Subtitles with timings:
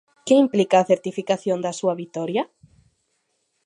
[0.25, 2.43] Que implica a certificación da súa vitoria?